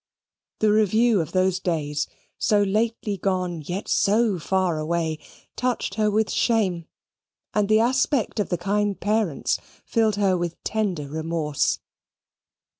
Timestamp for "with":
6.09-6.31, 10.35-10.55